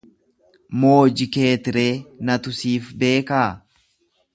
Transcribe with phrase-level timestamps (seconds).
[0.83, 1.93] Mooji keetiree
[2.31, 3.49] natu siif beekaa?